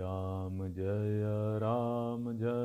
[0.00, 1.22] राम जय
[1.58, 2.57] राम जय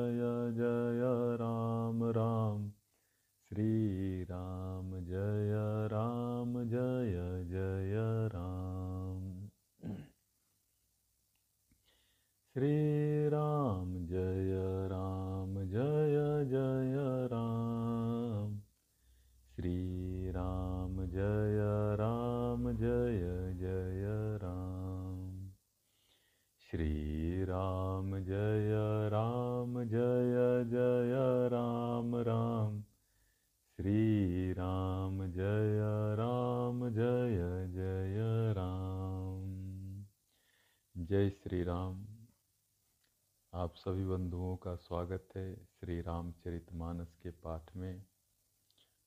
[44.74, 48.06] बंधुओं का स्वागत है श्री रामचरितमानस के पाठ में।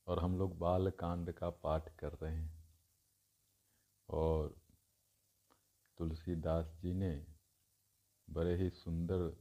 [0.07, 2.69] और हम लोग बाल कांड का पाठ कर रहे हैं।
[4.09, 4.55] और
[5.97, 7.27] तुलसीदास जी ने
[8.29, 9.37] बड़े ही सुंदर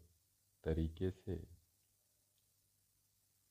[0.65, 1.49] तरीके से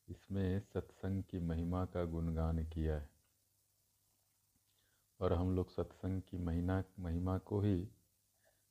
[0.10, 3.10] इसमें सत्संग की महिमा का गुणगान किया है।
[5.20, 7.90] और हम लोग सत्संग की महीना, महिमा को ही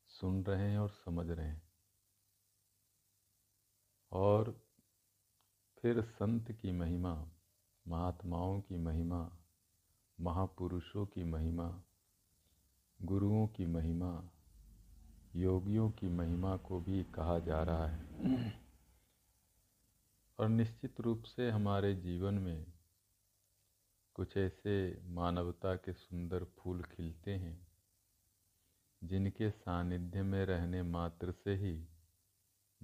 [0.07, 1.64] सुन रहे हैं और समझ रहे हैं।
[4.15, 4.61] और
[5.79, 7.27] फिर संत की महिमा,
[7.87, 9.37] महात्माओं की महिमा,
[10.21, 11.83] महापुरुषों की महिमा,
[13.01, 14.29] गुरुओं की महिमा,
[15.35, 18.05] योगियों की महिमा को भी कहा जा रहा है।
[20.39, 22.65] और निश्चित रूप से हमारे जीवन में
[24.13, 27.67] कुछ ऐसे मानवता के सुंदर फूल खिलते हैं,
[29.03, 31.87] जिनके सानिध्य में रहने मात्र से ही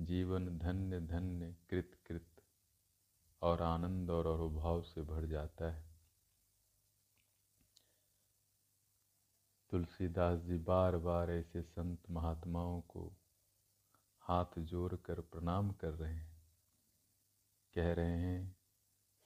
[0.02, 2.42] जीवन धन्य धन्य कृत कृत
[3.42, 5.92] और आनंद और अनुभव से भर जाता है।
[9.70, 13.18] तुलसीदास जी बार बार ऐसे संत महात्माओं को
[14.20, 16.44] हाथ जोड़ कर प्रणाम कर रहे हैं।
[17.74, 18.56] कह रहे हैं,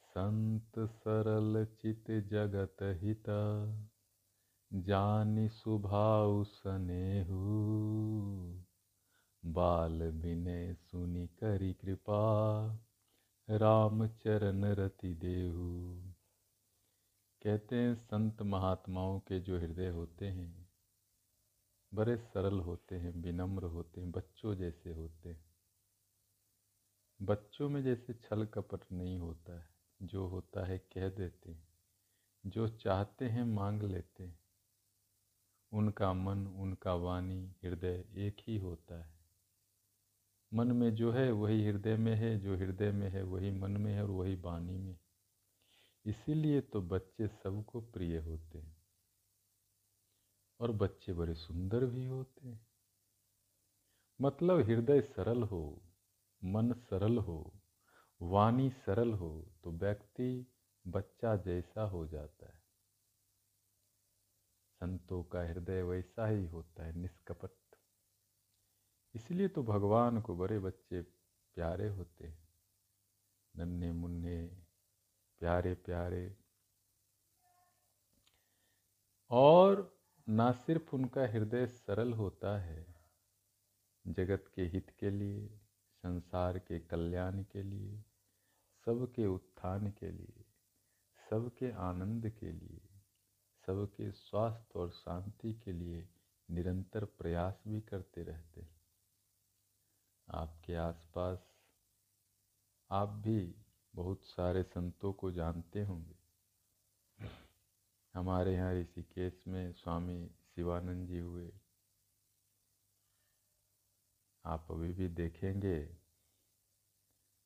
[0.03, 3.79] संत सरल चित जगत हिता,
[4.73, 8.64] जानी सुभाव सनेहू।
[9.45, 12.67] बाल विनय सुनि करी कृपा।
[13.49, 16.01] राम चरण रति देहू।
[17.43, 20.69] कहते हैं, संत महात्माओं के जो हृदय होते हैं,
[21.93, 25.45] बड़े सरल होते हैं, विनम्र होते हैं, बच्चों जैसे होते हैं।
[27.21, 31.67] बच्चों में जैसे छल कपट नहीं होता है। जो होता है कह देते हैं,
[32.45, 34.39] जो चाहते हैं मांग लेते हैं।
[35.73, 39.14] उनका मन, उनका वाणी, हृदय एक ही होता है।
[40.51, 43.93] मन में जो है वही हृदय में है, जो हृदय में है वही मन में
[43.93, 44.97] है और वही वाणी में
[46.05, 48.75] इसीलिए तो बच्चे सबको प्रिय होते हैं
[50.59, 52.67] और बच्चे बड़े सुंदर भी होते हैं।
[54.19, 55.81] मतलब हृदय सरल हो,
[56.41, 57.61] मन सरल हो,
[58.21, 59.31] वाणी सरल हो
[59.63, 60.47] तो व्यक्ति
[60.85, 62.63] बच्चा जैसा हो जाता है।
[64.81, 67.49] संतों का हृदय वैसा ही होता है, निष्कपट
[69.15, 71.01] इसलिए तो भगवान को बड़े बच्चे
[71.55, 72.49] प्यारे होते हैं।
[73.55, 74.47] नन्हे मुन्ने
[75.39, 76.37] प्यारे प्यारे।
[79.29, 79.99] और
[80.29, 82.95] ना सिर्फ़ उनका हृदय सरल होता है,
[84.07, 85.59] जगत के हित के लिए,
[85.93, 88.05] संसार के कल्याण के लिए,
[88.85, 90.45] सबके उत्थान के लिए,
[91.29, 92.81] सबके आनंद के लिए,
[93.65, 96.09] सबके स्वास्थ्य और शांति के लिए
[96.51, 98.74] निरंतर प्रयास भी करते रहते हैं।
[100.27, 101.39] आपके आसपास
[102.91, 103.55] आप भी
[103.93, 106.15] बहुत सारे संतों को जानते होंगे।
[108.13, 111.51] हमारे यहाँ ऋषिकेश में स्वामी शिवानंद जी हुए।
[114.45, 115.79] आप अभी भी देखेंगे,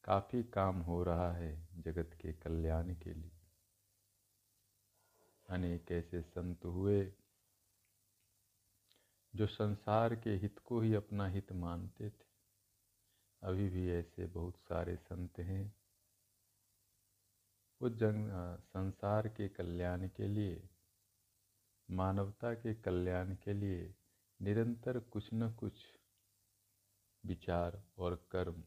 [0.03, 3.31] काफ़ी काम हो रहा है जगत के कल्याण के लिए।
[5.49, 7.13] अनेक ऐसे संत हुए
[9.33, 12.28] जो संसार के हित को ही अपना हित मानते थे।
[13.43, 15.75] अभी भी ऐसे बहुत सारे संत हैं।
[17.81, 20.69] वो जंग संसार के कल्याण के लिए,
[21.91, 23.95] मानवता के कल्याण के लिए
[24.41, 25.73] निरंतर कुछ न कुछ
[27.25, 28.63] विचार और कर्म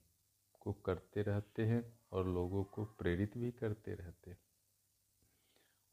[0.60, 4.38] को करते रहते हैं और लोगों को प्रेरित भी करते रहते हैं।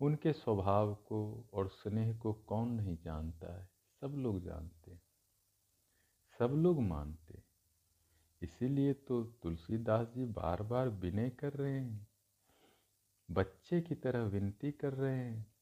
[0.01, 3.69] उनके स्वभाव को और स्नेह को कौन नहीं जानता है?
[4.01, 5.01] सब लोग जानते हैं।
[6.39, 7.43] सब लोग मानते
[8.41, 12.07] इसीलिए तो तुलसीदास जी बार बार विनय कर रहे हैं।
[13.31, 15.53] बच्चे की तरह विनती कर रहे हैं।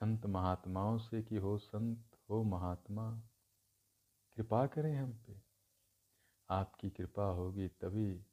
[0.00, 3.22] संत महात्माओं से कि हो संत, हो महात्मा,
[4.36, 5.42] कृपा करें हम पे।
[6.50, 8.26] आपकी कृपा होगी तभी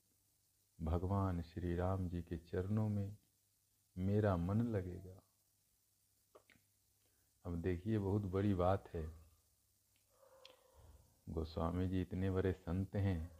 [0.81, 3.17] भगवान श्री राम जी के चरणों में
[3.97, 5.21] मेरा मन लगेगा।
[7.45, 9.20] अब देखिए, बहुत बड़ी बात है।
[11.31, 13.31] गोस्वामी जी इतने बड़े संत हैं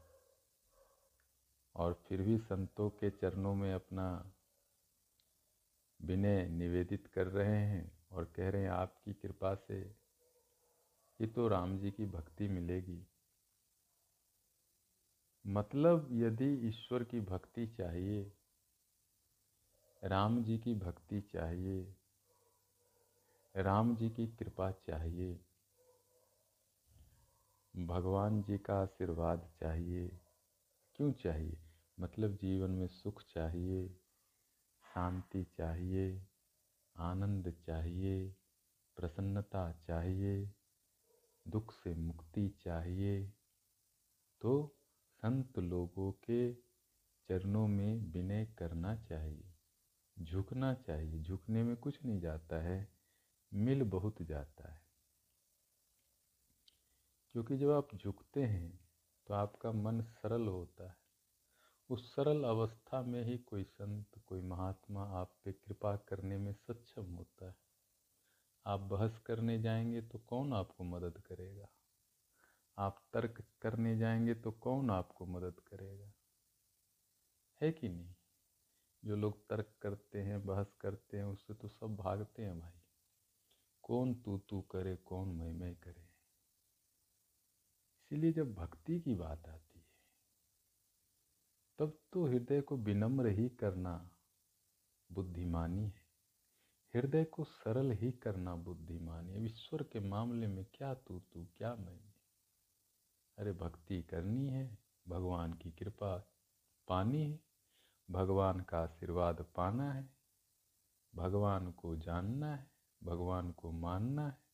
[1.76, 4.08] और फिर भी संतों के चरणों में अपना
[6.00, 9.80] विनय निवेदित कर रहे हैं और कह रहे हैं, आपकी कृपा से
[11.20, 13.02] ये तो राम जी की भक्ति मिलेगी।
[15.46, 18.32] मतलब यदि ईश्वर की भक्ति चाहिए,
[20.04, 21.96] राम जी की भक्ति चाहिए,
[23.56, 25.40] राम जी की कृपा चाहिए
[27.88, 30.20] भगवान जी का आशीर्वाद चाहिए।
[30.96, 31.60] क्यों चाहिए?
[32.00, 33.90] मतलब जीवन में सुख चाहिए,
[34.96, 36.28] शांति चाहिए,
[36.98, 38.36] आनंद चाहिए,
[38.96, 40.52] प्रसन्नता चाहिए,
[41.48, 43.34] दुख से मुक्ति चाहिए।
[44.42, 44.78] तो
[45.12, 46.54] संत लोगों के
[47.28, 49.54] चरणों में विनय करना चाहिए।
[50.20, 52.94] झुकना चाहिए। झुकने में कुछ नहीं जाता है,
[53.54, 54.81] मिल बहुत जाता है।
[57.34, 58.80] क्योंकि जब आप झुकते हैं
[59.28, 60.96] तो आपका मन सरल होता है।
[61.90, 67.06] उस सरल अवस्था में ही कोई संत, कोई महात्मा आप पे कृपा करने में सक्षम
[67.06, 67.56] होता है।
[68.66, 71.68] आप बहस करने जाएँगे तो कौन आपको मदद करेगा?
[72.78, 76.14] आप तर्क करने जाएँगे तो कौन आपको मदद करेगा?
[77.62, 78.14] है कि नहीं?
[79.06, 82.82] जो लोग तर्क करते हैं, बहस करते हैं, उससे तो सब भागते हैं भाई।
[83.84, 86.11] कौन तू तू करे, कौन मैं मैं करे?
[88.12, 89.86] इसीलिए जब भक्ति की बात आती है,
[91.80, 94.10] तब तो हृदय को विनम्र ही करना
[95.12, 96.06] बुद्धिमानी है।
[96.96, 101.76] हृदय को सरल ही करना बुद्धिमानी है। ईश्वर के मामले में क्या तू तू, क्या
[101.76, 102.14] मैं?
[103.38, 104.78] अरे भक्ति करनी है,
[105.08, 106.18] भगवान की कृपा
[106.88, 107.40] पानी है,
[108.12, 110.10] भगवान का आशीर्वाद पाना है,
[111.16, 112.72] भगवान को जानना है,
[113.04, 114.51] भगवान को मानना है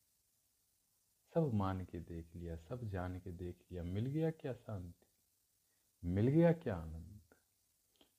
[1.34, 5.06] सब मान के देख लिया, सब जान के देख लिया, मिल गया क्या शांति?
[6.04, 7.20] मिल गया क्या आनंद?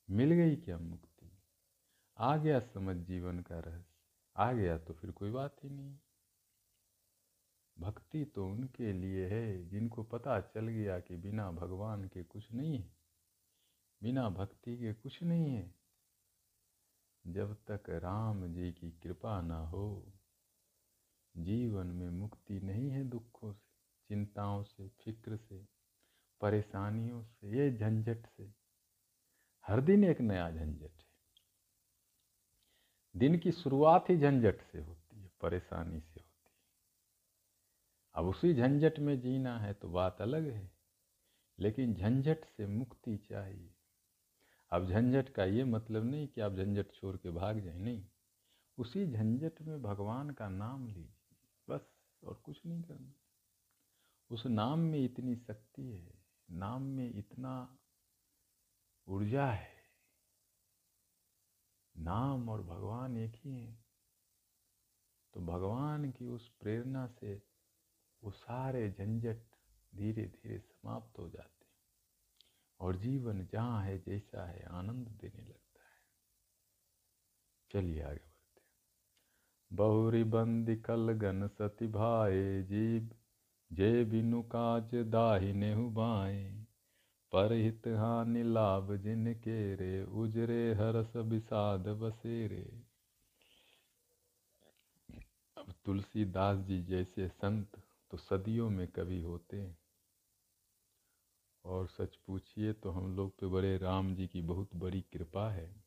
[0.09, 1.31] मिल गई क्या मुक्ति?
[2.17, 3.95] आ गया समझ जीवन का रहस्य,
[4.37, 5.97] आ गया तो फिर कोई बात ही नहीं।
[7.77, 12.77] भक्ति तो उनके लिए है, जिनको पता चल गया कि बिना भगवान के कुछ नहीं
[12.77, 12.93] है,
[14.03, 15.75] बिना भक्ति के कुछ नहीं है।
[17.27, 20.13] जब तक राम जी की कृपा ना हो
[21.37, 23.69] जीवन में मुक्ति नहीं है दुखों से,
[24.07, 25.67] चिंताओं से, फ़िक्र से,
[26.41, 28.53] परेशानियों से, ये झंझट से।
[29.67, 31.09] हर दिन एक नया झंझट है।
[33.15, 36.57] दिन की शुरुआत ही झंझट से होती है, परेशानी से होती है।
[38.15, 40.71] अब उसी झंझट में जीना है तो बात अलग है,
[41.59, 43.75] लेकिन झंझट से मुक्ति चाहिए।
[44.71, 48.05] अब झंझट का ये मतलब नहीं कि आप झंझट छोड़ के भाग जाए, नहीं।
[48.77, 51.18] उसी झंझट में भगवान का नाम लीजिए।
[52.23, 53.13] और कुछ नहीं करना।
[54.31, 56.13] उस नाम में इतनी शक्ति है,
[56.49, 57.77] नाम में इतना
[59.07, 59.77] ऊर्जा है,
[61.95, 63.85] नाम और भगवान एक ही हैं
[65.33, 67.33] तो भगवान की उस प्रेरणा से
[68.23, 69.41] वो सारे झंझट
[69.95, 71.73] धीरे धीरे समाप्त हो जाते हैं
[72.79, 75.97] और जीवन जहाँ है, जैसा है, आनंद देने लगता है।
[77.71, 78.38] चलिए आगे
[79.71, 83.09] बहुरी बंदी कल गन सती भाए जीव
[83.71, 86.65] जे बिनु काज दाहिने बाए।
[87.33, 92.63] परहित हानि लाभ जिनके रे उजरे हरस विषाद बसेरे।
[95.57, 99.77] अब तुलसीदास जी जैसे संत तो सदियों में कभी होते हैं।
[101.65, 105.83] और सच पूछिए तो हम लोग पे बड़े राम जी की बहुत बड़ी कृपा है।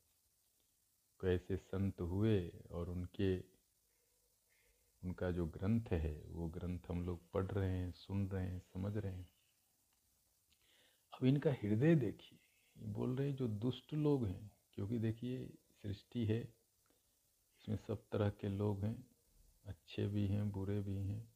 [1.20, 3.51] कैसे संत हुए और उनके
[5.04, 8.96] उनका जो ग्रंथ है, वो ग्रंथ हम लोग पढ़ रहे हैं, सुन रहे हैं, समझ
[8.96, 9.30] रहे हैं।
[11.12, 12.38] अब इनका हृदय देखिए
[12.78, 15.46] बोल रहे जो दुष्ट लोग हैं, क्योंकि देखिए
[15.82, 16.40] सृष्टि है,
[17.60, 19.06] इसमें सब तरह के लोग हैं,
[19.64, 21.34] अच्छे भी हैं, बुरे भी हैं,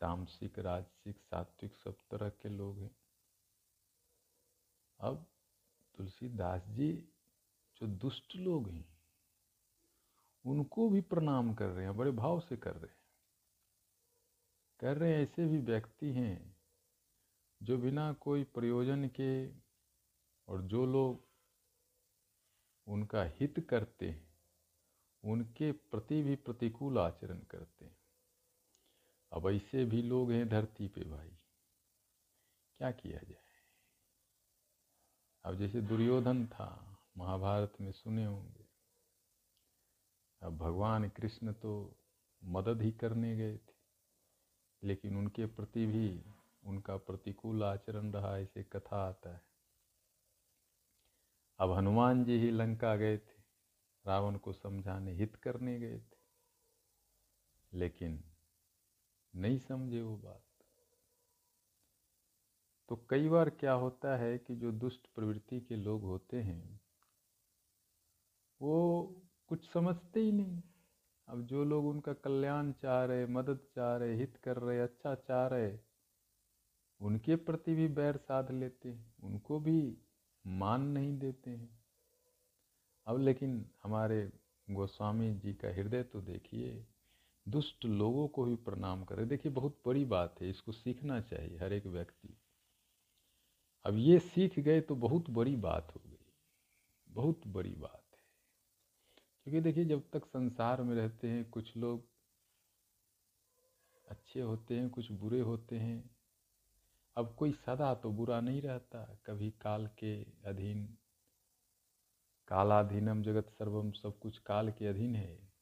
[0.00, 2.96] तामसिक, राजसिक, सात्विक सब तरह के लोग हैं।
[5.00, 5.26] अब
[5.94, 6.92] तुलसीदास जी
[7.76, 8.99] जो दुष्ट लोग हैं
[10.46, 13.00] उनको भी प्रणाम कर रहे हैं, बड़े भाव से कर रहे हैं।
[14.80, 16.56] कर रहे हैं, ऐसे भी व्यक्ति हैं
[17.62, 19.48] जो बिना कोई प्रयोजन के
[20.48, 21.28] और जो लोग
[22.86, 24.30] उनका हित करते हैं,
[25.24, 28.00] उनके प्रति भी प्रतिकूल आचरण करते हैं।
[29.32, 31.38] अब ऐसे भी लोग हैं धरती पे भाई।
[32.76, 33.44] क्या किया जाए?
[35.44, 38.59] अब जैसे दुर्योधन था, महाभारत में सुने होंगे।
[40.42, 41.96] अब भगवान कृष्ण तो
[42.44, 43.72] मदद ही करने गए थे,
[44.82, 46.24] लेकिन उनके प्रति भी
[46.64, 49.42] उनका प्रतिकूल आचरण रहा, ऐसे कथा आता है।
[51.58, 53.42] अब हनुमान जी ही लंका गए थे,
[54.06, 56.20] रावण को समझाने, हित करने गए थे।
[57.72, 58.24] लेकिन
[59.34, 60.44] नहीं समझे वो बात।
[62.88, 66.80] तो कई बार क्या होता है कि जो दुष्ट प्रवृत्ति के लोग होते हैं,
[68.62, 69.06] वो
[69.50, 70.60] कुछ समझते ही नहीं।
[71.28, 75.46] अब जो लोग उनका कल्याण चाह रहे, मदद चाह रहे, हित कर रहे अच्छा चाह
[75.46, 75.72] रहे,
[77.00, 79.80] उनके प्रति भी बैर साध लेते हैं, उनको भी
[80.44, 81.78] मान नहीं देते हैं।
[83.06, 84.20] अब लेकिन हमारे
[84.68, 86.84] गोस्वामी जी का हृदय तो देखिए,
[87.46, 91.72] दुष्ट लोगों को भी प्रणाम करे। देखिए, बहुत बड़ी बात है, इसको सीखना चाहिए हर
[91.72, 92.36] एक व्यक्ति।
[93.84, 96.32] अब ये सीख गए तो बहुत बड़ी बात हो गई,
[97.08, 97.99] बहुत बड़ी बात।
[99.50, 102.08] क्योंकि देखिए, जब तक संसार में रहते हैं, कुछ लोग
[104.08, 106.16] अच्छे होते हैं, कुछ बुरे होते हैं।
[107.16, 110.98] अब कोई सदा तो बुरा नहीं रहता। कभी काल के अधीन,
[112.48, 115.52] कालाधीनम जगत सर्वम, सब कुछ काल के अधीन है।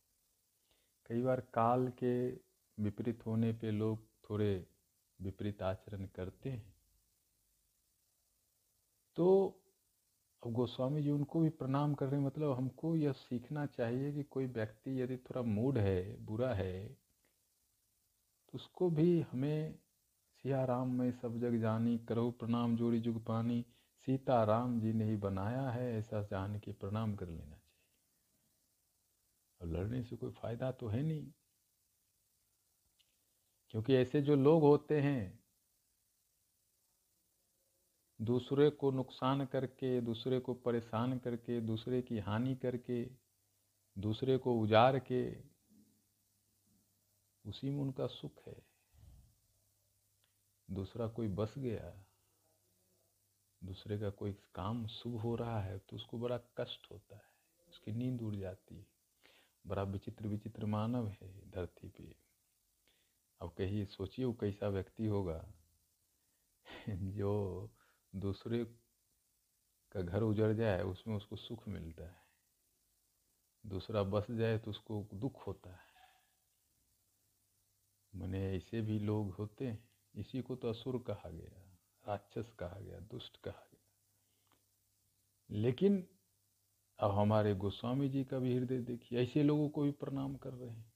[1.07, 2.31] कई बार काल के
[2.83, 4.67] विपरीत होने पे लोग थोड़े
[5.21, 6.75] विपरीत आचरण करते हैं।
[9.17, 9.61] तो
[10.47, 14.47] अब गोस्वामी जी उनको भी प्रणाम कर रहे मतलब हमको यह सीखना चाहिए कि कोई
[14.47, 16.89] व्यक्ति यदि थोड़ा मूड है, बुरा है
[18.49, 19.79] तो उसको भी हमें
[20.33, 23.67] सिया राम में सब जग जानी, करो प्रणाम, जोड़ी जुग पानी
[24.07, 27.69] सीता राम जी ने ही बनाया है, ऐसा जान के प्रणाम कर लेना चाहिए।
[29.61, 31.33] और लड़ने से कोई फ़ायदा तो है नहीं।
[33.71, 35.38] क्योंकि ऐसे जो लोग होते हैं
[38.21, 43.11] दूसरे को नुकसान करके, दूसरे को परेशान करके, दूसरे की हानि करके,
[43.99, 45.41] दूसरे को उजाड़ के,
[47.47, 48.63] उसी में उनका सुख है।
[50.71, 52.05] दूसरा कोई बस गया,
[53.65, 57.23] दूसरे का कोई काम शुभ हो रहा है तो उसको बड़ा कष्ट होता है,
[57.69, 58.87] उसकी नींद उड़ जाती है।
[59.67, 62.17] बड़ा विचित्र विचित्र मानव है धरती पे।
[63.41, 65.53] अब कहीं सोचिए वो कैसा व्यक्ति होगा,
[66.89, 67.71] जो
[68.17, 68.65] दूसरे
[69.93, 72.29] का घर उजड़ जाए, उसमें उसको सुख मिलता है।
[73.67, 75.89] दूसरा बस जाए तो उसको दुख होता है।
[78.15, 82.99] मैंने ऐसे भी लोग होते हैं, इसी को तो असुर कहा गया, राक्षस कहा गया,
[82.99, 83.89] दुष्ट कहा गया।
[85.51, 86.09] लेकिन
[86.99, 90.71] अब हमारे गोस्वामी जी का भी हृदय देखिए, ऐसे लोगों को भी प्रणाम कर रहे
[90.71, 90.93] हैं।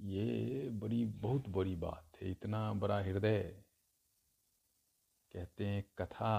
[0.00, 3.64] ये बड़ी, बहुत बड़ी बात है, इतना बड़ा हृदय
[5.32, 6.34] कहते हैं, कथा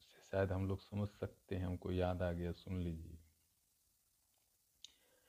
[0.00, 3.18] से शायद हम लोग समझ सकते हैं, हमको याद आ गया, सुन लीजिए।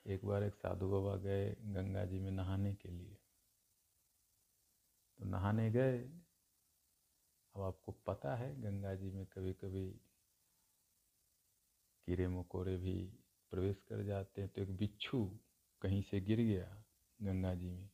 [0.06, 3.18] एक बार एक साधु बाबा गए गंगा जी में नहाने के लिए।
[5.18, 5.98] तो नहाने गए।
[7.56, 9.90] अब आपको पता है, गंगा जी में कभी कभी
[12.06, 13.18] कीड़े मकोड़े भी
[13.50, 15.38] प्रवेश कर जाते हैं तो एक बिच्छू
[15.80, 16.84] कहीं से गिर गया
[17.22, 17.90] गंगा जी में।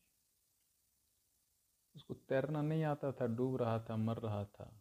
[1.96, 4.79] उसको तैरना नहीं आता था, डूब रहा था, मर रहा था।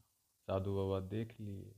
[0.49, 1.75] साधु बाबा देख लिए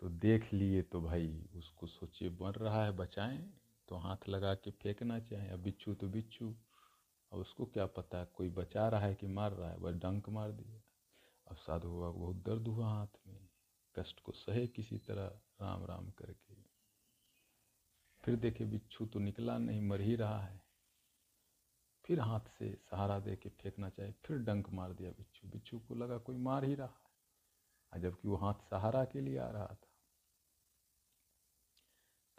[0.00, 3.52] तो देख लिए तो भाई उसको सोचिए मर रहा है बचाएँ
[3.88, 6.48] तो हाथ लगा के फेंकना चाहिए अब बिच्छू तो बिच्छू,
[7.32, 10.52] अब उसको क्या पता कोई बचा रहा है कि मार रहा है, बस डंक मार
[10.52, 10.80] दिया।
[11.46, 13.48] अब साधु बाबा को बहुत दर्द हुआ हाथ में,
[13.98, 15.26] कष्ट को सहे किसी तरह,
[15.62, 16.54] राम राम करके।
[18.24, 20.69] फिर देखे बिच्छू तो निकला नहीं, मर ही रहा है।
[22.10, 25.94] फिर हाथ से सहारा दे के फेंकना चाहिए फिर डंक मार दिया बिच्छू। बिच्छू को
[25.94, 27.04] लगा कोई मार ही रहा
[27.94, 29.88] है। जबकि वो हाथ सहारा के लिए आ रहा था।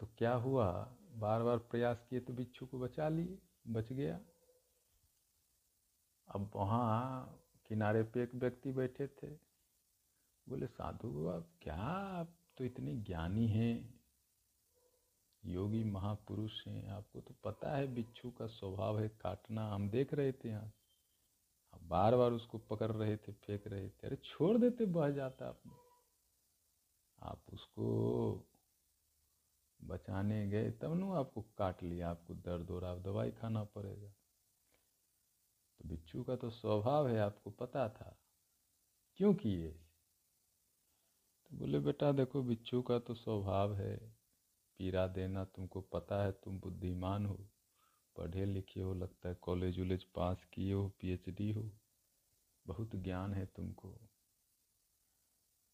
[0.00, 0.96] तो क्या हुआ?
[1.12, 4.20] बार बार प्रयास किए तो बिच्छू को बचा लिए, बच गया।
[6.28, 9.28] अब वहाँ किनारे पे एक व्यक्ति बैठे थे।
[10.48, 14.01] बोले, साधु आप क्या आप तो इतने ज्ञानी हैं।
[15.44, 20.32] योगी महापुरुष हैं, आपको तो पता है बिच्छू का स्वभाव है काटना। हम देख रहे
[20.32, 20.72] थे यहाँ।
[21.82, 25.72] बार बार उसको पकड़ रहे थे, फेंक रहे थे। अरे छोड़ देते बह जाता आपने।
[27.22, 28.44] आप उसको
[29.84, 34.08] बचाने गए, तब न आपको काट लिया, आपको दर्द हो रहा आप दवाई खाना पड़ेगा।
[35.78, 38.20] तो बिच्छू का तो स्वभाव है, आपको पता था।
[39.16, 39.72] क्यों किए?
[41.46, 44.21] तो बोले, बेटा देखो, बिच्छू का तो स्वभाव है।
[44.82, 47.48] पीरा देना तुमको पता है, तुम बुद्धिमान हो।
[48.16, 51.72] पढ़े लिखे हो, लगता है कॉलेज वॉलेज पास किए हो, पीएचडी हो।
[52.66, 54.08] बहुत ज्ञान है तुमको।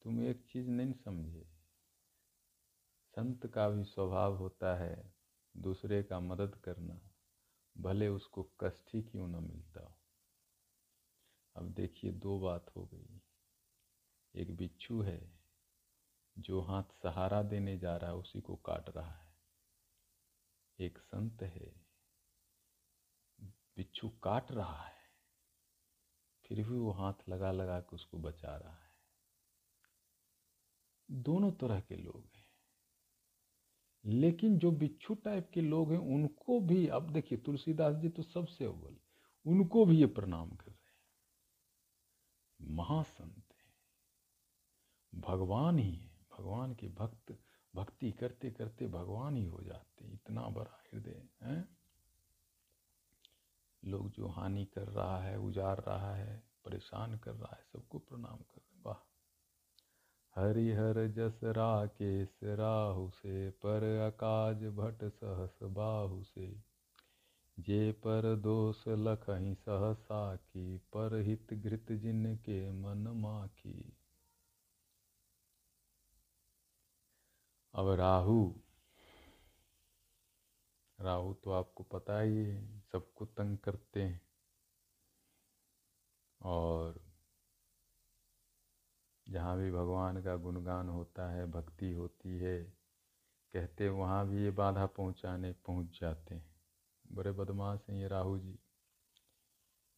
[0.02, 1.48] तुम एक चीज़ नहीं समझे।
[3.06, 5.14] संत का भी स्वभाव होता है
[5.56, 7.10] दूसरे का मदद करना।
[7.78, 9.98] भले उसको कष्ट ही क्यों न मिलता हो।
[11.56, 13.20] अब देखिए दो बात हो गई।
[14.34, 15.37] एक बिच्छू है
[16.38, 19.34] जो हाथ सहारा देने जा रहा है, उसी को काट रहा है।
[20.80, 21.86] एक संत है,
[23.76, 24.98] बिच्छू काट रहा है,
[26.44, 28.90] फिर भी वो हाथ लगा लगा के उसको बचा रहा है।
[31.10, 32.48] दोनों तरह के लोग हैं।
[34.04, 38.64] लेकिन जो बिच्छू टाइप के लोग हैं, उनको भी, अब देखिए, तुलसीदास जी तो सबसे
[38.64, 38.96] अव्वल,
[39.46, 43.74] उनको भी ये प्रणाम कर रहे हैं। महासंत है,
[45.20, 46.07] भगवान ही है।
[46.38, 47.38] भगवान के भक्त,
[47.76, 51.68] भक्ति करते करते भगवान ही हो जाते इतना बड़ा हृदय, है?
[53.84, 58.36] लोग जो हानि कर रहा है, उजार रहा है, परेशान कर रहा है, सबको प्रणाम
[58.36, 59.04] कर रहे वाह।
[60.34, 61.40] हरिहर जस
[61.86, 66.62] केस राहु से, पर अकाज भट सहस बाहु से।
[67.58, 73.96] जे पर दोष लखही सहसा की, पर हित घृत जिन के मन माखी।
[77.78, 78.54] अब राहु।
[81.00, 84.20] राहु तो आपको पता ही है, सबको तंग करते हैं।
[86.42, 87.00] और
[89.28, 92.64] जहाँ भी भगवान का गुणगान होता है, भक्ति होती है,
[93.52, 96.60] कहते वहाँ भी ये बाधा पहुँचाने पहुँच जाते हैं।
[97.12, 98.58] बड़े बदमाश हैं ये राहु जी।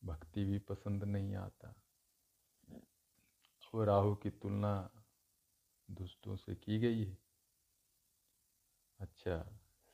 [0.04, 1.74] भक्ति भी पसंद नहीं आता।
[3.74, 4.90] वो राहु की तुलना
[5.90, 7.29] दुष्टों से की गई है।
[9.00, 9.36] अच्छा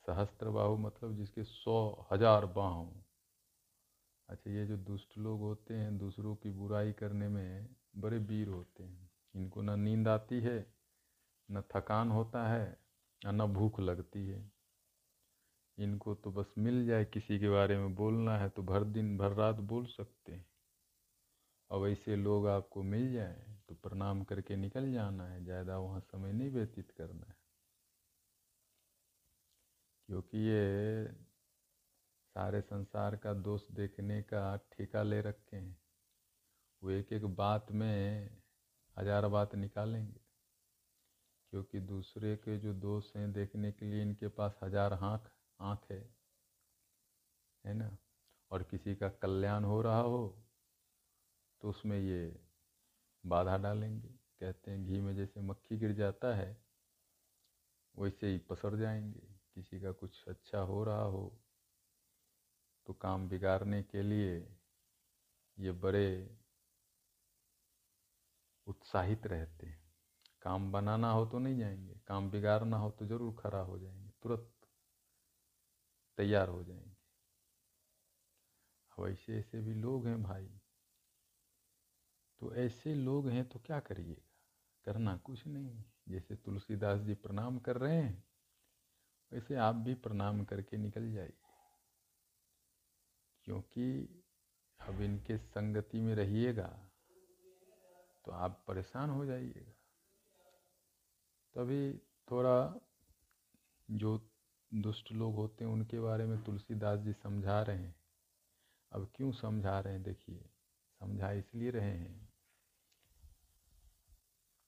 [0.05, 1.75] सहस्त्र बाहु मतलब जिसके सौ
[2.11, 2.81] हज़ार बाह।
[4.29, 8.83] अच्छा ये जो दुष्ट लोग होते हैं, दूसरों की बुराई करने में बड़े वीर होते
[8.83, 10.57] हैं। इनको न नींद आती है,
[11.49, 12.67] न थकान होता है,
[13.21, 14.43] और न भूख लगती है।
[15.77, 19.33] इनको तो बस मिल जाए किसी के बारे में बोलना है तो भर दिन, भर
[19.33, 20.45] रात बोल सकते हैं।
[21.71, 26.33] और ऐसे लोग आपको मिल जाए तो प्रणाम करके निकल जाना है, ज़्यादा वहाँ समय
[26.33, 27.36] नहीं व्यतीत करना है।
[30.09, 31.07] क्योंकि ये
[32.35, 35.77] सारे संसार का दोष देखने का ठेका ले रखे हैं।
[36.81, 38.29] वो एक एक बात में
[38.97, 40.19] हज़ार बात निकालेंगे।
[41.53, 45.99] क्योंकि दूसरे के जो दोष हैं देखने के लिए इनके पास हज़ार आँख आँख है
[47.65, 47.97] है ना?
[48.51, 50.43] और किसी का कल्याण हो रहा हो
[51.61, 52.39] तो उसमें ये
[53.23, 54.09] बाधा डालेंगे।
[54.41, 56.55] कहते हैं, घी में जैसे मक्खी गिर जाता है,
[57.95, 61.43] वैसे ही पसर जाएँगे। किसी का कुछ अच्छा हो रहा हो
[62.87, 64.35] तो काम बिगाड़ने के लिए
[65.57, 66.07] ये बड़े
[68.67, 69.81] उत्साहित रहते हैं।
[70.41, 74.51] काम बनाना हो तो नहीं जाएँगे, काम बिगाड़ना हो तो ज़रूर खड़ा हो जाएँगे, तुरंत
[76.17, 76.95] तैयार हो जाएँगे।
[78.97, 80.49] अब ऐसे ऐसे भी लोग हैं भाई
[82.41, 84.27] तो ऐसे लोग हैं तो क्या करिएगा,
[84.85, 88.26] करना कुछ नहीं। जैसे तुलसीदास जी प्रणाम कर रहे हैं
[89.31, 91.37] वैसे आप भी प्रणाम करके निकल जाइए।
[93.43, 94.09] क्योंकि
[94.79, 96.91] अब इनके संगति में रहिएगा
[98.25, 99.71] तो आप परेशान हो जाइएगा।
[101.55, 101.97] तभी
[102.31, 102.73] थोड़ा
[103.91, 104.29] जो
[104.73, 107.95] दुष्ट लोग होते हैं, उनके बारे में तुलसीदास जी समझा रहे हैं।
[108.91, 110.49] अब क्यों समझा रहे हैं, देखिए,
[110.99, 112.33] समझा इसलिए रहे हैं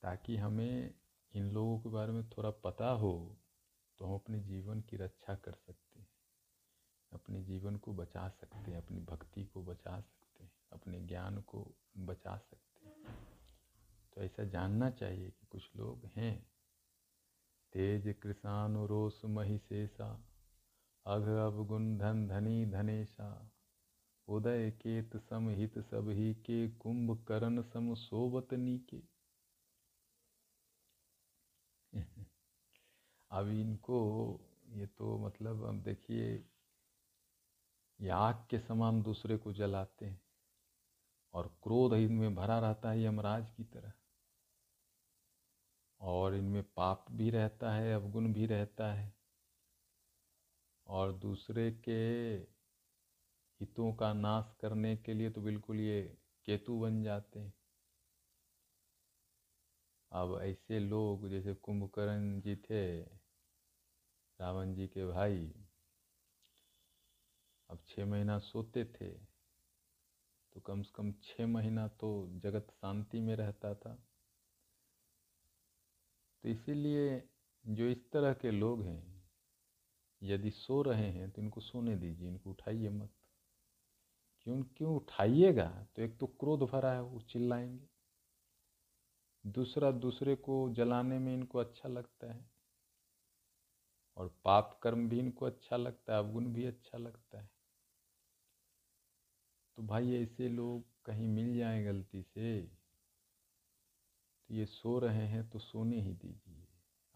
[0.01, 0.95] ताकि हमें
[1.33, 3.38] इन लोगों के बारे में थोड़ा पता हो
[3.99, 6.07] तो हम अपने जीवन की रक्षा कर सकते हैं।
[7.13, 11.75] अपने जीवन को बचा सकते हैं, अपनी भक्ति को बचा सकते हैं, अपने ज्ञान को
[11.97, 13.27] बचा सकते हैं।
[14.13, 16.51] तो ऐसा जानना चाहिए कि कुछ लोग हैं।
[17.73, 20.25] तेज कृषान रोस महिषेषा
[21.05, 23.51] अघ अवगुण धन धनी धनेशा।
[24.27, 29.18] उदय केत सम हित सब ही के, कुंभ करण सम सोबत नीके।
[33.31, 34.39] अब इनको,
[34.69, 36.45] ये तो मतलब अब देखिए
[37.99, 40.21] आग के समान दूसरे को जलाते हैं।
[41.33, 43.93] और क्रोध इनमें भरा रहता है यमराज की तरह।
[46.01, 49.13] और इनमें पाप भी रहता है, अवगुण भी रहता है।
[50.87, 52.33] और दूसरे के
[53.61, 57.53] हितों का नाश करने के लिए तो बिल्कुल ये केतु बन जाते हैं।
[60.11, 63.18] अब ऐसे लोग जैसे कुंभकर्ण जी थे
[64.39, 65.53] रावण जी के भाई
[67.69, 69.09] अब छः महीना सोते थे
[70.53, 73.93] तो कम से कम छः महीना तो जगत शांति में रहता था।
[76.43, 77.29] तो इसीलिए
[77.67, 79.23] जो इस तरह के लोग हैं,
[80.23, 83.09] यदि सो रहे हैं तो इनको सोने दीजिए, इनको उठाइए मत।
[84.41, 85.87] क्यों क्यों उठाइएगा?
[85.95, 87.89] तो एक तो क्रोध भरा है, वो चिल्लाएँगे।
[89.45, 92.58] दूसरा, दूसरे को जलाने में इनको अच्छा लगता है।
[94.19, 97.49] और पाप कर्म भी इनको अच्छा लगता है, अवगुण भी अच्छा लगता है।
[99.77, 102.61] तो भाई ऐसे लोग कहीं मिल जाएँ गलती से
[104.47, 106.67] तो ये सो रहे हैं तो सोने ही दीजिए।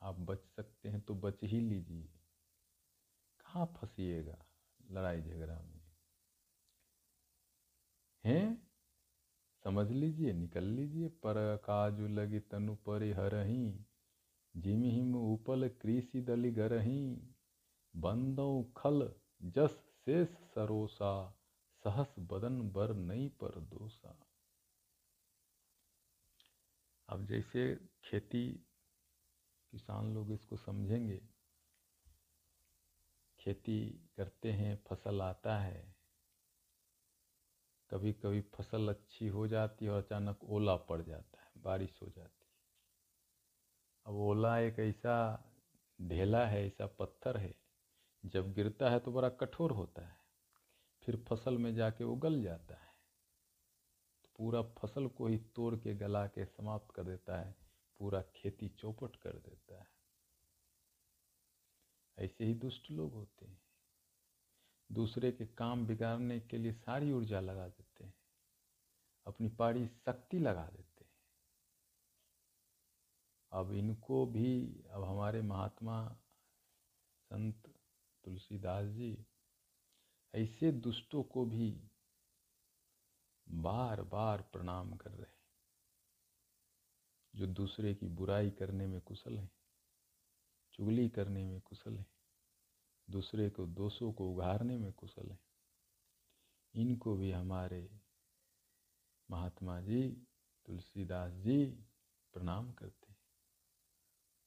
[0.01, 2.03] आप बच सकते हैं तो बच ही लीजिए।
[3.39, 4.45] कहाँ फंसीएगा
[4.91, 5.81] लड़ाई झगड़ा में?
[8.23, 8.67] हैं?
[9.63, 13.85] समझ लीजिए, निकल लीजिए, पर काजु लगी तनु परिहरही
[14.55, 17.33] जिम हिम उपल कृषि दलि गरही,
[17.95, 19.13] बंदौ खल
[19.43, 21.39] जस शेष सरोसा,
[21.83, 24.19] सहस बदन बर नई पर दोसा।
[27.09, 28.47] अब जैसे खेती,
[29.71, 31.21] किसान लोग इसको समझेंगे।
[33.39, 33.79] खेती
[34.17, 35.95] करते हैं, फ़सल आता है।
[37.89, 42.07] कभी कभी फ़सल अच्छी हो जाती है और अचानक ओला पड़ जाता है, बारिश हो
[42.07, 42.42] जाती है।
[44.05, 45.45] अब ओला एक ऐसा
[46.01, 47.55] ढेला है, ऐसा पत्थर है,
[48.25, 50.17] जब गिरता है तो बड़ा कठोर होता है,
[51.03, 52.93] फिर फ़सल में जाके वो गल जाता है।
[54.23, 57.55] तो पूरा फ़सल को ही तोड़ के, गला के समाप्त कर देता है,
[57.99, 59.87] पूरा खेती चौपट कर देता है।
[62.19, 63.61] ऐसे ही दुष्ट लोग होते हैं।
[64.91, 68.13] दूसरे के काम बिगाड़ने के लिए सारी ऊर्जा लगा देते हैं।
[69.27, 70.92] अपनी पारी शक्ति लगा देते हैं।
[73.53, 76.07] अब इनको भी, अब हमारे महात्मा
[77.31, 77.67] संत
[78.23, 79.25] तुलसीदास जी
[80.33, 81.89] ऐसे दुष्टों को भी
[83.49, 85.41] बार बार प्रणाम कर रहे हैं,
[87.35, 89.51] जो दूसरे की बुराई करने में कुशल हैं,
[90.73, 92.05] चुगली करने में कुशल हैं,
[93.09, 95.39] दूसरे को दोषों को उघारने में कुशल हैं।
[96.75, 97.89] इनको भी हमारे
[99.29, 100.09] महात्मा जी,
[100.65, 101.65] तुलसीदास जी
[102.33, 103.02] प्रणाम करते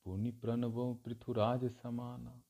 [0.07, 2.43] पुनि प्रणवो पृथुराज समाना।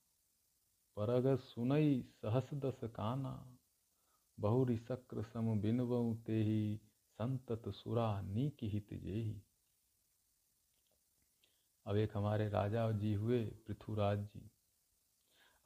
[0.97, 3.59] परग सुनई सहस दस काना।
[4.41, 9.43] बहुरी शक्र सम बिनवऊ ते ही संतत सुरा नीक हित जेही।
[11.87, 14.51] अब एक हमारे राजा जी हुए पृथुराज जी।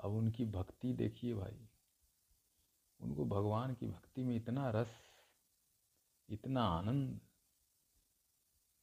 [0.00, 1.68] अब उनकी भक्ति देखिए भाई।
[3.00, 4.90] उनको भगवान की भक्ति में इतना रस,
[6.28, 7.20] इतना आनंद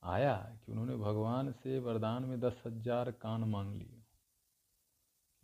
[0.03, 4.03] आया कि उन्होंने भगवान से वरदान में दस हज़ार कान मांग लिए।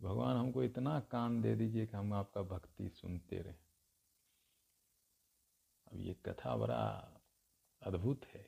[0.00, 3.54] भगवान हमको इतना कान दे दीजिए कि हम आपका भक्ति सुनते रहे।
[5.86, 6.84] अब ये कथा बड़ा
[7.82, 8.46] अद्भुत है।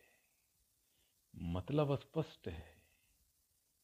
[1.35, 2.77] मतलब स्पष्ट है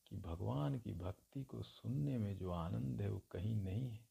[0.06, 4.06] कि भगवान की भक्ति को सुनने में जो आनंद है वो कहीं नहीं है।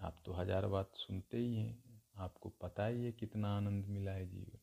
[0.00, 4.26] आप तो हज़ार बात सुनते ही हैं, आपको पता ही है कितना आनंद मिला है
[4.26, 4.58] जीवन।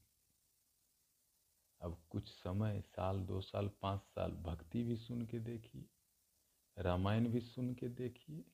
[1.81, 5.85] अब कुछ समय, साल, दो साल, पाँच साल भक्ति भी सुन के देखिए,
[6.77, 8.45] रामायण भी सुन के देखिए।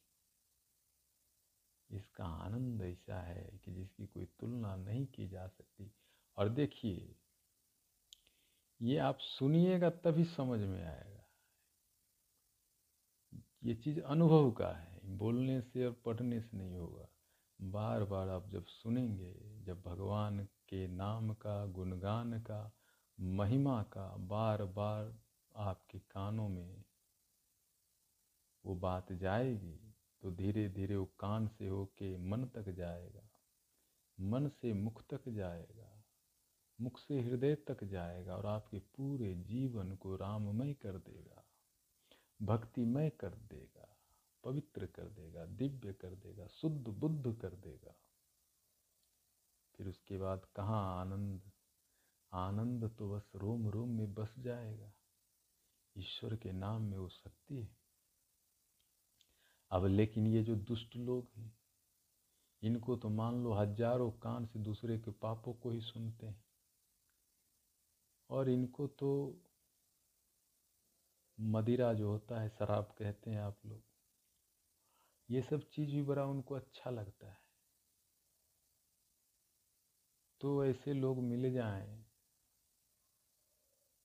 [1.92, 5.92] इसका आनंद ऐसा है कि जिसकी कोई तुलना नहीं की जा सकती।
[6.38, 7.16] और देखिए,
[8.82, 11.28] ये आप सुनिएगा तभी समझ में आएगा।
[13.64, 17.10] ये चीज़ अनुभव का है, बोलने से और पढ़ने से नहीं होगा।
[17.62, 22.75] बार बार आप जब सुनेंगे, जब भगवान के नाम का, गुणगान का
[23.20, 25.14] महिमा का बार बार
[25.56, 26.84] आपके कानों में
[28.66, 29.78] वो बात जाएगी
[30.24, 33.28] तो धीरे धीरे वो कान से होके मन तक जाएगा।
[34.18, 35.90] मन से मुख तक जाएगा,
[36.80, 41.44] मुख से हृदय तक जाएगा और आपके पूरे जीवन को राममय कर देगा,
[42.42, 43.88] भक्तिमय कर देगा,
[44.44, 47.96] पवित्र कर देगा, दिव्य कर देगा, शुद्ध बुद्ध कर देगा।
[49.76, 51.52] फिर उसके बाद कहाँ आनंद
[52.36, 54.92] आनंद तो बस रोम रोम में बस जाएगा।
[55.96, 57.70] ईश्वर के नाम में वो शक्ति है।
[59.72, 61.52] अब लेकिन ये जो दुष्ट लोग हैं,
[62.62, 66.44] इनको तो मान लो हज़ारों कान से दूसरे के पापों को ही सुनते हैं।
[68.30, 69.12] और इनको तो
[71.38, 73.82] मदिरा जो होता है, शराब कहते हैं आप लोग,
[75.30, 77.38] ये सब चीज़ भी बड़ा उनको अच्छा लगता है।
[80.42, 82.05] तो ऐसे लोग मिल जाएँ।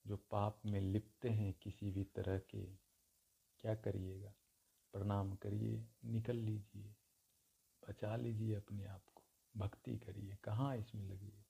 [0.07, 2.65] जो पाप में लिपते हैं किसी भी तरह के,
[3.59, 4.33] क्या करिएगा?
[4.93, 6.95] प्रणाम करिए, निकल लीजिए,
[7.89, 9.23] बचा लीजिए अपने आप को,
[9.57, 11.43] भक्ति करिए, कहाँ इसमें लगिए?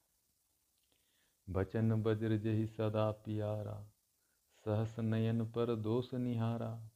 [1.50, 3.92] बचन बज्र जही सदा पियारा,
[4.66, 6.90] सहस नयन पर दोष निहारा।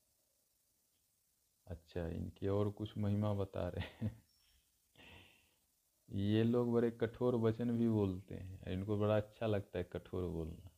[1.68, 4.24] अच्छा इनकी और कुछ महिमा बता रहे हैं।
[6.10, 10.75] ये लोग बड़े कठोर वचन भी बोलते हैं, इनको बड़ा अच्छा लगता है कठोर बोलना।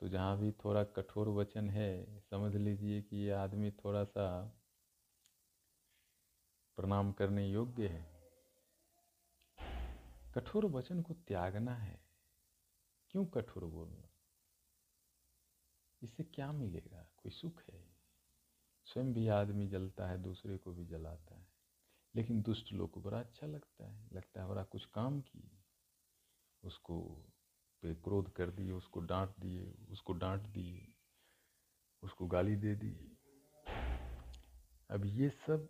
[0.00, 4.48] तो जहाँ भी थोड़ा कठोर वचन है, समझ लीजिए कि ये आदमी थोड़ा सा
[6.76, 8.18] प्रणाम करने योग्य है।
[10.34, 12.00] कठोर वचन को त्यागना है।
[13.10, 14.08] क्यों कठोर बोलना?
[16.02, 17.10] इससे क्या मिलेगा?
[17.16, 17.94] कोई सुख है?
[18.84, 21.48] स्वयं भी आदमी जलता है, दूसरे को भी जलाता है।
[22.14, 25.50] लेकिन दुष्ट लोग को बड़ा अच्छा लगता है। लगता है, बड़ा कुछ काम किए।
[26.64, 27.24] उसको
[27.82, 30.86] पे क्रोध कर दिए, उसको डांट दिए, उसको डांट दिए,
[32.02, 32.94] उसको गाली दे दी।
[34.90, 35.68] अब ये सब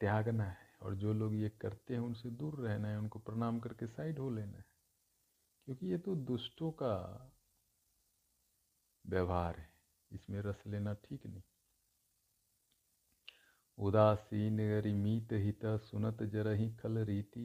[0.00, 3.86] त्यागना है और जो लोग ये करते हैं उनसे दूर रहना है, उनको प्रणाम करके
[3.86, 4.64] साइड हो लेना है।
[5.66, 6.94] क्योंकि ये तो दुष्टों का
[9.04, 9.68] व्यवहार है,
[10.10, 11.42] इसमें रस लेना ठीक नहीं।
[13.78, 14.60] उदासीन
[14.94, 17.44] मीत हित सुनत जरही खल रीति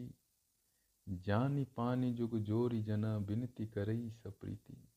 [1.10, 4.90] जानी पानी जुग जोरी जना बिनती करई सप्रीति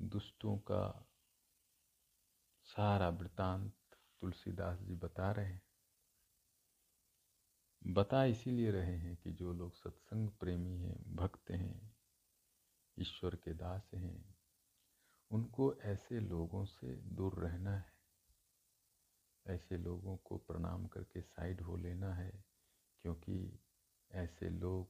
[0.00, 1.08] दुष्टों का
[2.64, 3.72] सारा वृतांत
[4.20, 5.62] तुलसीदास जी बता रहे हैं।
[7.86, 11.96] बता इसीलिए रहे हैं कि जो लोग सत्संग प्रेमी हैं, भक्त हैं,
[12.98, 14.34] ईश्वर के दास हैं,
[15.30, 17.92] उनको ऐसे लोगों से दूर रहना है।
[19.46, 22.44] ऐसे लोगों को प्रणाम करके साइड हो लेना है,
[23.02, 23.62] क्योंकि
[24.16, 24.88] ऐसे लोग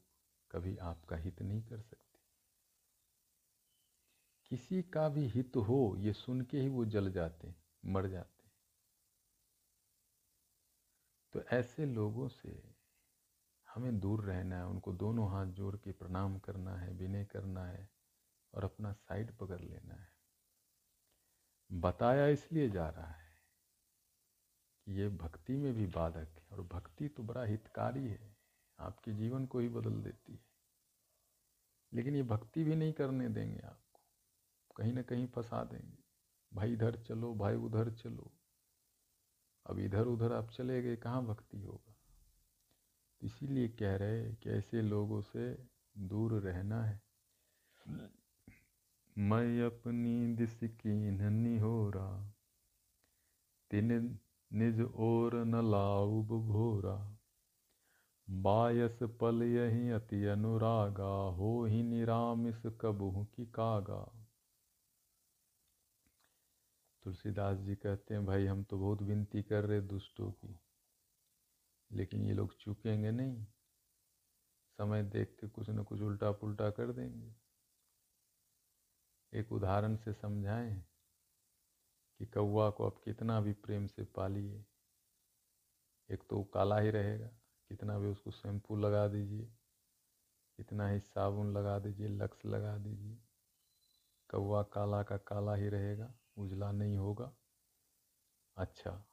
[0.51, 2.19] कभी आपका हित नहीं कर सकते।
[4.51, 8.35] किसी का भी हित हो, ये सुन के ही वो जल जाते मर जाते
[11.35, 12.51] तो ऐसे लोगों से
[13.69, 17.89] हमें दूर रहना है, उनको दोनों हाथ जोड़ के प्रणाम करना है, विनय करना है
[18.55, 20.09] और अपना साइड पकड़ लेना है।
[21.71, 23.35] बताया इसलिए जा रहा है
[24.87, 28.36] कि ये भक्ति में भी बाधक है और भक्ति तो बड़ा हितकारी है।
[28.79, 30.47] आपके जीवन को ही बदल देती है।
[31.93, 34.01] लेकिन ये भक्ति भी नहीं करने देंगे आपको।
[34.77, 35.99] कहीं ना कहीं फंसा देंगे।
[36.55, 38.33] भाई इधर चलो, भाई उधर चलो।
[39.67, 41.97] अब इधर उधर आप चले गए, कहाँ भक्ति होगा?
[43.23, 47.03] इसीलिए कह रहे कि ऐसे लोगों से दूर रहना है।
[49.19, 52.35] मैं अपनी दिस की नन्नी हो रहा।
[53.71, 54.19] तिन
[54.53, 57.16] निज और न लाउब भोरा।
[58.29, 64.03] बायस पल यही अति अनुरागा, हो ही निरामिस कबू की कागा।
[67.05, 70.61] तुलसीदास जी कहते हैं, भाई, हम तो बहुत विनती कर रहे दुष्टों की,
[71.91, 73.45] लेकिन ये लोग चुकेंगे नहीं।
[74.79, 77.35] समय देख के कुछ न कुछ उल्टा पुल्टा कर देंगे।
[79.33, 80.85] एक उदाहरण से समझाएँ
[82.21, 84.65] कि कौआ को आप कितना भी प्रेम से पालिए,
[86.11, 87.36] एक तो काला ही रहेगा।
[87.69, 89.47] कितना भी उसको शैम्पू लगा दीजिए,
[90.57, 93.19] कितना ही साबुन लगा दीजिए, लक्स लगा दीजिए,
[94.29, 97.33] कौवा काला का काला ही रहेगा, उजला नहीं होगा।
[98.57, 99.05] अच्छा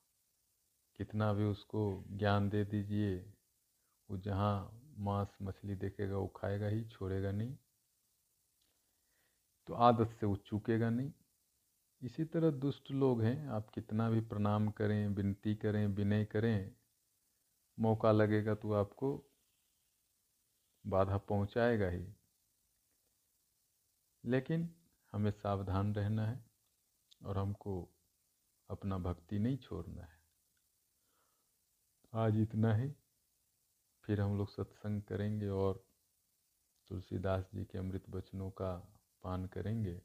[0.96, 3.34] कितना भी उसको ज्ञान दे दीजिए,
[4.10, 7.58] वो जहाँ मांस मछली देखेगा, वो खाएगा ही, छोड़ेगा नहीं।
[9.68, 11.12] तो आदत से वो चूकेगा नहीं।
[12.02, 16.76] इसी तरह दुष्ट लोग हैं, आप कितना भी प्रणाम करें, विनती करें, विनय करें
[17.80, 19.24] मौका लगेगा तो आपको
[20.88, 22.14] बाधा पहुंचाएगा ही।
[24.26, 24.76] लेकिन
[25.12, 26.46] हमें सावधान रहना है
[27.26, 27.90] और हमको
[28.70, 30.22] अपना भक्ति नहीं छोड़ना है।
[32.14, 32.96] आज इतना ही।
[34.04, 35.88] फिर हम लोग सत्संग करेंगे और
[36.88, 40.02] तुलसीदास जी के अमृत वचनों का पान करेंगे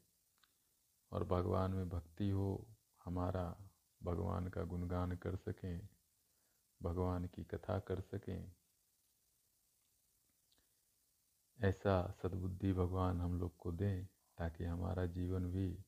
[1.11, 3.57] और भगवान में भक्ति हो, हमारा
[4.03, 5.98] भगवान का गुणगान कर सकें।
[6.83, 8.51] भगवान की कथा कर सकें।
[11.61, 14.05] ऐसा सद्बुद्धि भगवान हम लोग को दें
[14.37, 15.85] ताकि हमारा जीवन भी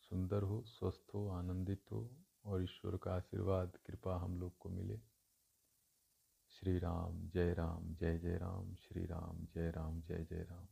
[0.00, 4.98] सुंदर हो, स्वस्थ हो, आनंदित हो और ईश्वर का आशीर्वाद, कृपा हम लोग को मिले।
[6.50, 10.66] श्री राम, जय राम, जय जय राम, श्री राम, जय राम, जय जय राम।